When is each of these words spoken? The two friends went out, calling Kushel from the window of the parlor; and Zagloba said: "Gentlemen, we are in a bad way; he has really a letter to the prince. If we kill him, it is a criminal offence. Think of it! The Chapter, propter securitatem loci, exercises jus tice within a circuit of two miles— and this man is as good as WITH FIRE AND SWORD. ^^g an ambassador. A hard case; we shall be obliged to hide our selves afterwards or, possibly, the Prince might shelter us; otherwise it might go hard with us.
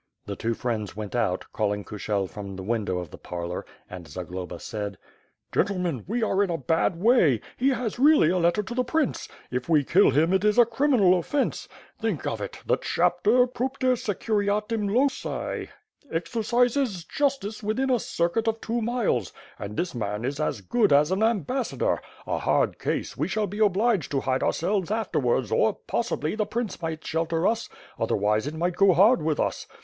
The 0.25 0.35
two 0.35 0.55
friends 0.55 0.95
went 0.95 1.13
out, 1.15 1.45
calling 1.53 1.83
Kushel 1.83 2.25
from 2.27 2.55
the 2.55 2.63
window 2.63 2.97
of 2.97 3.11
the 3.11 3.19
parlor; 3.19 3.67
and 3.87 4.07
Zagloba 4.07 4.59
said: 4.59 4.97
"Gentlemen, 5.53 6.05
we 6.07 6.23
are 6.23 6.43
in 6.43 6.49
a 6.49 6.57
bad 6.57 6.95
way; 6.99 7.39
he 7.55 7.69
has 7.69 7.99
really 7.99 8.31
a 8.31 8.39
letter 8.39 8.63
to 8.63 8.73
the 8.73 8.83
prince. 8.83 9.29
If 9.51 9.69
we 9.69 9.83
kill 9.83 10.09
him, 10.09 10.33
it 10.33 10.43
is 10.43 10.57
a 10.57 10.65
criminal 10.65 11.19
offence. 11.19 11.67
Think 11.99 12.25
of 12.25 12.41
it! 12.41 12.63
The 12.65 12.77
Chapter, 12.77 13.45
propter 13.45 13.93
securitatem 13.95 14.91
loci, 14.91 15.69
exercises 16.11 17.03
jus 17.03 17.37
tice 17.37 17.61
within 17.61 17.91
a 17.91 17.99
circuit 17.99 18.47
of 18.47 18.59
two 18.59 18.81
miles— 18.81 19.31
and 19.59 19.77
this 19.77 19.93
man 19.93 20.25
is 20.25 20.39
as 20.39 20.61
good 20.61 20.91
as 20.91 21.11
WITH 21.11 21.19
FIRE 21.19 21.29
AND 21.29 21.29
SWORD. 21.29 21.29
^^g 21.29 21.29
an 21.29 21.29
ambassador. 21.37 22.01
A 22.25 22.37
hard 22.39 22.79
case; 22.79 23.15
we 23.15 23.27
shall 23.27 23.45
be 23.45 23.59
obliged 23.59 24.09
to 24.09 24.21
hide 24.21 24.41
our 24.41 24.51
selves 24.51 24.89
afterwards 24.89 25.51
or, 25.51 25.75
possibly, 25.85 26.33
the 26.33 26.47
Prince 26.47 26.81
might 26.81 27.05
shelter 27.05 27.45
us; 27.45 27.69
otherwise 27.99 28.47
it 28.47 28.55
might 28.55 28.75
go 28.75 28.93
hard 28.93 29.21
with 29.21 29.39
us. 29.39 29.67